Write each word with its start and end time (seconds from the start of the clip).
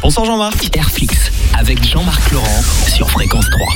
Bonsoir 0.00 0.24
Jean-Marc. 0.26 0.76
Airflix 0.76 1.32
avec 1.58 1.84
Jean-Marc 1.84 2.30
Laurent 2.30 2.62
sur 2.94 3.10
Fréquence 3.10 3.46
3. 3.50 3.66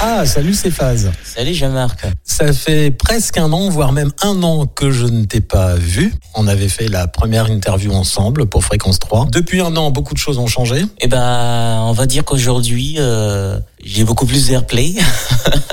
Ah, 0.00 0.26
salut 0.26 0.52
c'est 0.52 0.72
Phase. 0.72 1.12
Salut 1.22 1.54
Jean-Marc. 1.54 2.04
Ça 2.24 2.52
fait 2.52 2.90
presque 2.90 3.38
un 3.38 3.52
an, 3.52 3.68
voire 3.68 3.92
même 3.92 4.10
un 4.22 4.42
an 4.42 4.66
que 4.66 4.90
je 4.90 5.06
ne 5.06 5.24
t'ai 5.24 5.40
pas 5.40 5.76
vu. 5.76 6.12
On 6.34 6.48
avait 6.48 6.68
fait 6.68 6.88
la 6.88 7.06
première 7.06 7.48
interview 7.48 7.92
ensemble 7.92 8.46
pour 8.46 8.64
Fréquence 8.64 8.98
3. 8.98 9.26
Depuis 9.30 9.60
un 9.60 9.76
an, 9.76 9.90
beaucoup 9.92 10.14
de 10.14 10.18
choses 10.18 10.38
ont 10.38 10.48
changé. 10.48 10.84
Eh 11.00 11.06
ben, 11.06 11.82
on 11.82 11.92
va 11.92 12.06
dire 12.06 12.24
qu'aujourd'hui, 12.24 12.96
euh, 12.98 13.58
j'ai 13.84 14.02
beaucoup 14.02 14.26
plus 14.26 14.48
d'airplay. 14.48 14.94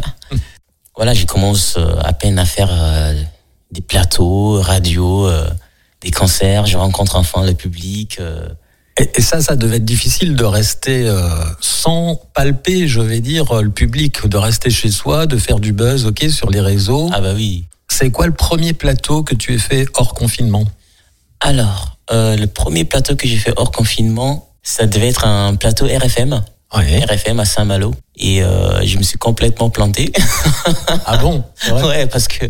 voilà, 0.95 1.15
je 1.15 1.25
commence 1.25 1.75
euh, 1.77 1.95
à 2.03 2.13
peine 2.13 2.37
à 2.37 2.45
faire 2.45 2.69
euh, 2.71 3.19
des 3.71 3.81
plateaux, 3.81 4.61
radio, 4.61 5.27
euh, 5.27 5.49
des 6.01 6.11
concerts. 6.11 6.67
Je 6.67 6.77
rencontre 6.77 7.15
enfin 7.15 7.43
le 7.43 7.55
public. 7.55 8.19
Et, 8.99 9.09
et 9.15 9.21
ça, 9.21 9.41
ça 9.41 9.55
devait 9.55 9.77
être 9.77 9.85
difficile 9.85 10.35
de 10.35 10.45
rester 10.45 11.07
euh, 11.07 11.29
sans 11.59 12.21
palper, 12.33 12.87
je 12.87 13.01
vais 13.01 13.19
dire, 13.19 13.61
le 13.61 13.69
public, 13.69 14.27
de 14.27 14.37
rester 14.37 14.69
chez 14.69 14.89
soi, 14.89 15.25
de 15.25 15.37
faire 15.37 15.59
du 15.59 15.73
buzz, 15.73 16.05
ok, 16.05 16.25
sur 16.29 16.49
les 16.49 16.61
réseaux. 16.61 17.09
Ah 17.13 17.19
bah 17.19 17.33
oui. 17.35 17.65
C'est 17.89 18.09
quoi 18.11 18.25
le 18.25 18.33
premier 18.33 18.73
plateau 18.73 19.23
que 19.23 19.35
tu 19.35 19.55
as 19.55 19.59
fait 19.59 19.87
hors 19.95 20.13
confinement? 20.13 20.65
Alors, 21.41 21.97
euh, 22.11 22.35
le 22.35 22.47
premier 22.47 22.85
plateau 22.85 23.15
que 23.15 23.27
j'ai 23.27 23.37
fait 23.37 23.53
hors 23.57 23.71
confinement, 23.71 24.49
ça 24.63 24.85
devait 24.85 25.09
être 25.09 25.25
un 25.25 25.55
plateau 25.55 25.85
RFM. 25.85 26.43
Ouais. 26.75 27.05
RFM 27.05 27.39
à 27.39 27.45
Saint-Malo. 27.45 27.93
Et 28.17 28.43
euh, 28.43 28.83
je 28.85 28.97
me 28.97 29.03
suis 29.03 29.17
complètement 29.17 29.69
planté. 29.69 30.11
Ah 31.05 31.17
bon? 31.17 31.43
Ouais, 31.71 32.07
parce 32.07 32.27
que 32.27 32.45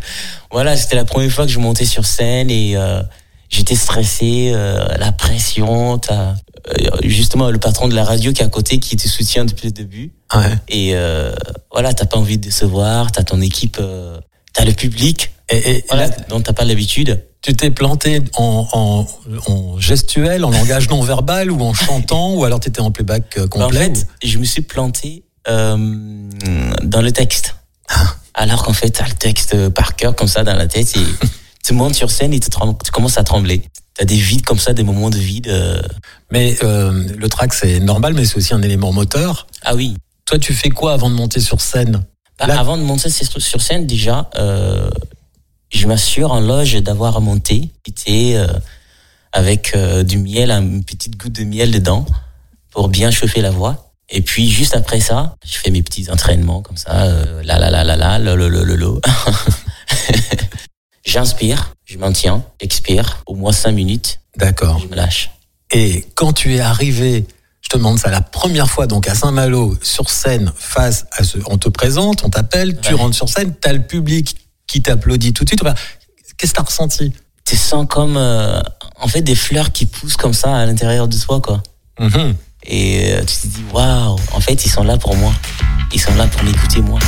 voilà, 0.52 0.77
c'était 0.77 0.96
la 0.96 1.05
première 1.05 1.32
fois 1.32 1.46
que 1.46 1.52
je 1.52 1.59
montais 1.59 1.85
sur 1.85 2.05
scène 2.05 2.49
et 2.49 2.77
euh, 2.77 3.02
j'étais 3.49 3.76
stressé, 3.76 4.52
euh, 4.54 4.85
la 4.98 5.12
pression, 5.12 5.98
t'as 5.98 6.34
euh, 6.67 6.90
justement 7.04 7.52
le 7.52 7.59
patron 7.59 7.88
de 7.88 7.94
la 7.95 8.04
radio 8.04 8.34
qui 8.34 8.41
est 8.41 8.45
à 8.45 8.49
côté 8.49 8.80
qui 8.80 8.95
te 8.98 9.08
soutient 9.08 9.45
depuis 9.45 9.68
le 9.68 9.71
début. 9.71 10.13
Ouais. 10.34 10.55
Et 10.68 10.91
euh, 10.95 11.34
voilà, 11.71 11.93
t'as 11.93 12.05
pas 12.05 12.18
envie 12.18 12.38
de 12.38 12.43
décevoir, 12.43 13.12
t'as 13.12 13.23
ton 13.23 13.40
équipe, 13.41 13.77
euh, 13.79 14.20
t'as 14.54 14.66
le 14.66 14.73
public, 14.73 15.32
Et, 15.49 15.57
et 15.77 15.85
voilà, 15.88 16.07
là, 16.07 16.16
dont 16.29 16.41
t'as 16.41 16.54
pas 16.54 16.66
l'habitude. 16.66 17.23
tu 17.41 17.55
t'es 17.55 17.70
planté 17.70 18.21
en, 18.35 18.68
en, 18.73 19.51
en 19.51 19.79
gestuel, 19.79 20.43
en 20.43 20.49
langage 20.49 20.90
non 20.90 21.01
verbal 21.01 21.51
ou 21.51 21.62
en 21.62 21.73
chantant, 21.76 22.34
ou 22.34 22.43
alors 22.46 22.60
tu 22.60 22.70
étais 22.70 22.82
en 22.82 22.90
playback 22.91 23.38
euh, 23.38 23.48
Bah, 23.48 23.57
en 23.57 23.68
complet 23.68 23.93
fait, 23.93 24.07
je 24.23 24.38
me 24.40 24.46
suis 24.46 24.62
planté 24.63 25.23
euh, 25.48 25.77
dans 26.84 27.01
le 27.01 27.12
texte. 27.12 27.55
Alors 28.34 28.63
qu'en 28.63 28.73
fait, 28.73 28.90
t'as 28.90 29.07
le 29.07 29.13
texte 29.13 29.70
par 29.70 29.96
cœur 29.96 30.16
comme 30.16 30.27
ça 30.27 30.43
dans 30.43 30.55
la 30.55 30.68
tête 30.68 30.98
et 30.98 30.99
tu 31.66 31.74
montes 31.74 31.96
sur 31.96 32.12
scène 32.12 32.34
et 32.34 32.40
tu, 32.40 32.49
tu 32.49 32.91
commences 32.91 33.18
à 33.18 33.24
trembler. 33.24 33.63
T'as 33.96 34.05
des 34.05 34.18
vides 34.18 34.44
comme 34.46 34.60
ça, 34.60 34.74
des 34.74 34.84
moments 34.84 35.10
de 35.10 35.18
vide. 35.18 35.48
euh. 35.48 35.82
Mais 36.32 36.57
euh, 36.63 37.07
le 37.18 37.30
track, 37.30 37.54
c'est 37.54 37.80
normal, 37.80 38.13
mais 38.13 38.26
c'est 38.26 38.38
aussi 38.38 38.54
un 38.54 38.62
élément 38.62 38.91
moteur. 38.91 39.48
Ah 39.63 39.74
oui. 39.76 39.96
Toi, 40.26 40.38
tu 40.40 40.54
fais 40.54 40.70
quoi 40.70 40.94
avant 40.94 41.10
de 41.10 41.16
monter 41.16 41.40
sur 41.40 41.62
scène? 41.62 42.04
Bah, 42.40 42.48
Là- 42.48 42.60
Avant 42.60 42.77
de 42.77 42.82
monter 42.84 43.10
sur 43.10 43.62
scène, 43.62 43.88
déjà, 43.88 44.30
euh, 44.35 44.90
je 45.74 45.88
m'assure 45.88 46.32
en 46.32 46.41
loge 46.41 46.74
d'avoir 46.84 47.22
monté, 47.22 47.70
été 47.88 48.38
euh, 48.38 48.48
avec 49.32 49.74
euh, 49.76 50.04
du 50.04 50.18
miel, 50.18 50.52
une 50.52 50.84
petite 50.84 51.18
goutte 51.18 51.34
de 51.34 51.44
miel 51.46 51.72
dedans 51.72 52.05
pour 52.72 52.90
bien 52.90 53.12
chauffer 53.12 53.41
la 53.41 53.52
voix. 53.52 53.94
Et 54.10 54.22
puis 54.22 54.50
juste 54.52 54.76
après 54.76 55.00
ça, 55.00 55.35
je 55.46 55.57
fais 55.57 55.72
mes 55.72 55.82
petits 55.82 56.12
entraînements 56.12 56.62
comme 56.62 56.77
ça, 56.77 57.04
euh, 57.05 57.41
la 57.44 57.57
la 57.57 57.72
la 57.72 57.84
la 57.84 57.96
la, 57.96 58.20
le 58.20 58.35
le 58.35 58.50
le 58.50 58.76
le. 58.76 59.00
J'inspire, 61.16 61.74
je 61.85 61.98
maintiens, 61.98 62.44
j'expire, 62.60 63.24
au 63.26 63.35
moins 63.35 63.54
cinq 63.54 63.71
minutes, 63.71 64.19
D'accord. 64.35 64.80
je 64.80 64.88
me 64.88 64.96
lâche. 64.97 65.31
Et 65.72 66.06
quand 66.13 66.34
tu 66.34 66.56
es 66.56 66.59
arrivé, 66.59 67.25
je 67.62 67.69
te 67.69 67.78
demande 67.78 67.97
ça 67.97 68.09
la 68.09 68.19
première 68.19 68.69
fois, 68.69 68.85
donc 68.85 69.07
à 69.07 69.16
Saint-Malo, 69.16 69.78
sur 69.81 70.09
scène, 70.09 70.52
face 70.57 71.06
à 71.13 71.24
ce. 71.24 71.38
On 71.46 71.57
te 71.57 71.69
présente, 71.69 72.25
on 72.25 72.30
t'appelle, 72.30 72.78
tu 72.81 72.96
rentres 72.96 73.16
sur 73.16 73.30
scène, 73.30 73.53
tu 73.62 73.66
as 73.66 73.72
le 73.72 73.84
public 73.84 74.35
qui 74.68 74.81
t'applaudit 74.81 75.31
tout 75.31 75.45
de 75.45 75.50
suite. 75.51 75.62
Enfin, 75.63 75.73
Qu'est-ce 76.35 76.51
que 76.51 76.57
tu 76.57 76.62
as 76.62 76.66
ressenti? 76.66 77.13
Tu 77.45 77.56
sens 77.56 77.85
comme, 77.89 78.18
euh, 78.18 78.59
en 79.00 79.07
fait, 79.07 79.22
des 79.22 79.35
fleurs 79.35 79.72
qui 79.72 79.85
poussent 79.85 80.18
comme 80.18 80.34
ça 80.34 80.53
à 80.53 80.66
l'intérieur 80.66 81.07
de 81.07 81.18
toi, 81.18 81.39
quoi. 81.39 81.63
Mhm. 81.97 82.35
Et 82.66 83.13
euh, 83.13 83.22
tu 83.23 83.38
te 83.38 83.47
dis, 83.47 83.63
waouh, 83.72 84.18
en 84.34 84.39
fait, 84.41 84.66
ils 84.66 84.69
sont 84.69 84.84
là 84.84 84.97
pour 84.97 85.16
moi. 85.16 85.31
Ils 85.94 86.01
sont 86.01 86.13
là 86.16 86.28
pour 86.28 86.44
m'écouter, 86.44 86.81
moi. 86.81 87.00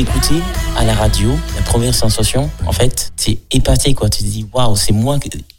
S'écouter 0.00 0.40
à 0.78 0.84
la 0.86 0.94
radio, 0.94 1.38
la 1.56 1.60
première 1.60 1.94
sensation, 1.94 2.50
en 2.64 2.72
fait, 2.72 3.12
c'est 3.16 3.36
épaté, 3.50 3.92
quoi. 3.92 4.08
Tu 4.08 4.22
te 4.22 4.28
dis, 4.28 4.46
waouh, 4.50 4.74
c'est 4.74 4.94
moi, 4.94 5.18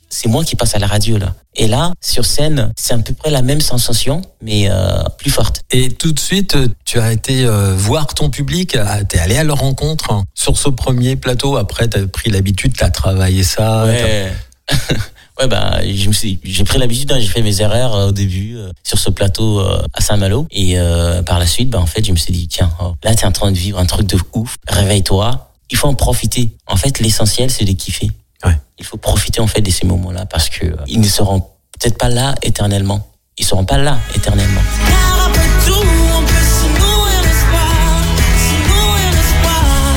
c'est 0.09 0.29
moi 0.29 0.43
qui 0.43 0.55
passe 0.55 0.73
à 0.73 0.79
la 0.79 0.87
radio, 0.87 1.19
là. 1.19 1.35
Et 1.55 1.67
là, 1.67 1.91
sur 2.01 2.25
scène, 2.25 2.73
c'est 2.75 2.95
à 2.95 2.97
peu 2.97 3.13
près 3.13 3.29
la 3.29 3.43
même 3.43 3.61
sensation, 3.61 4.23
mais 4.41 4.67
euh, 4.67 5.03
plus 5.19 5.29
forte. 5.29 5.61
Et 5.69 5.89
tout 5.89 6.11
de 6.11 6.19
suite, 6.19 6.55
euh, 6.55 6.67
tu 6.85 6.99
as 6.99 7.11
été 7.11 7.45
euh, 7.45 7.75
voir 7.75 8.07
ton 8.15 8.31
public, 8.31 8.75
tu 9.09 9.15
es 9.15 9.19
allé 9.19 9.37
à 9.37 9.43
leur 9.43 9.59
rencontre 9.59 10.11
hein, 10.11 10.23
sur 10.33 10.57
ce 10.57 10.69
premier 10.69 11.17
plateau. 11.17 11.57
Après, 11.57 11.87
tu 11.87 11.99
as 11.99 12.07
pris 12.07 12.31
l'habitude, 12.31 12.75
tu 12.75 12.83
as 12.83 12.89
travaillé 12.89 13.43
ça. 13.43 13.85
Ouais. 13.85 14.33
ouais, 15.41 15.47
bah, 15.47 15.79
je 15.83 16.07
me 16.07 16.13
suis, 16.13 16.39
j'ai 16.43 16.63
pris 16.63 16.77
l'habitude, 16.77 17.11
hein, 17.11 17.19
j'ai 17.19 17.27
fait 17.27 17.41
mes 17.41 17.61
erreurs 17.61 17.95
euh, 17.95 18.07
au 18.09 18.11
début 18.11 18.55
euh, 18.57 18.71
sur 18.83 18.97
ce 18.99 19.09
plateau 19.09 19.59
euh, 19.59 19.81
à 19.93 20.01
Saint-Malo. 20.01 20.47
Et 20.51 20.79
euh, 20.79 21.23
par 21.23 21.39
la 21.39 21.45
suite, 21.45 21.69
bah, 21.69 21.79
en 21.79 21.85
fait, 21.85 22.05
je 22.05 22.11
me 22.11 22.17
suis 22.17 22.33
dit, 22.33 22.47
tiens, 22.47 22.71
oh, 22.81 22.93
là, 23.03 23.15
t'es 23.15 23.25
en 23.25 23.31
train 23.31 23.51
de 23.51 23.57
vivre 23.57 23.79
un 23.79 23.85
truc 23.85 24.07
de 24.07 24.17
ouf. 24.33 24.57
Réveille-toi. 24.67 25.49
Il 25.69 25.77
faut 25.77 25.87
en 25.87 25.93
profiter. 25.93 26.51
En 26.67 26.75
fait, 26.75 26.99
l'essentiel, 26.99 27.49
c'est 27.49 27.65
de 27.65 27.71
kiffer. 27.71 28.11
Ouais. 28.45 28.57
Il 28.77 28.85
faut 28.85 28.97
profiter, 28.97 29.39
en 29.39 29.47
fait, 29.47 29.61
de 29.61 29.71
ces 29.71 29.85
moments-là 29.85 30.25
parce 30.25 30.49
que 30.49 30.65
euh, 30.65 30.75
ils 30.87 30.99
ne 30.99 31.07
seront 31.07 31.41
peut-être 31.79 31.97
pas 31.97 32.09
là 32.09 32.35
éternellement. 32.41 33.07
Ils 33.37 33.45
seront 33.45 33.65
pas 33.65 33.77
là 33.77 33.97
éternellement. 34.15 34.61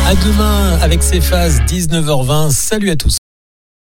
À 0.07 0.15
demain 0.15 0.79
avec 0.81 1.03
ces 1.03 1.21
phases 1.21 1.61
19h20. 1.63 2.51
Salut 2.51 2.91
à 2.91 2.97
tous. 2.97 3.17